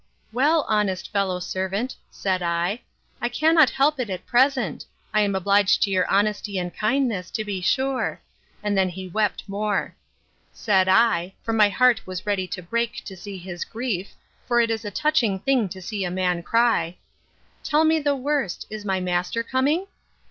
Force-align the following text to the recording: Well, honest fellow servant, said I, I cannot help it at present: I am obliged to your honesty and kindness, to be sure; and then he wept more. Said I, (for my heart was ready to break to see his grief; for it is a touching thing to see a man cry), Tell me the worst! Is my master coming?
Well, 0.33 0.65
honest 0.67 1.11
fellow 1.11 1.39
servant, 1.39 1.95
said 2.09 2.41
I, 2.41 2.81
I 3.21 3.29
cannot 3.29 3.69
help 3.69 3.99
it 3.99 4.09
at 4.09 4.25
present: 4.25 4.83
I 5.13 5.21
am 5.21 5.35
obliged 5.35 5.83
to 5.83 5.91
your 5.91 6.09
honesty 6.09 6.57
and 6.57 6.75
kindness, 6.75 7.29
to 7.29 7.45
be 7.45 7.61
sure; 7.61 8.19
and 8.63 8.75
then 8.75 8.89
he 8.89 9.07
wept 9.07 9.43
more. 9.47 9.95
Said 10.53 10.87
I, 10.87 11.35
(for 11.43 11.53
my 11.53 11.69
heart 11.69 12.07
was 12.07 12.25
ready 12.25 12.47
to 12.47 12.63
break 12.63 13.03
to 13.05 13.15
see 13.15 13.37
his 13.37 13.63
grief; 13.63 14.15
for 14.47 14.59
it 14.59 14.71
is 14.71 14.83
a 14.83 14.89
touching 14.89 15.37
thing 15.37 15.69
to 15.69 15.83
see 15.83 16.03
a 16.03 16.09
man 16.09 16.41
cry), 16.41 16.97
Tell 17.63 17.83
me 17.85 17.99
the 17.99 18.15
worst! 18.15 18.65
Is 18.71 18.83
my 18.83 18.99
master 18.99 19.43
coming? 19.43 19.85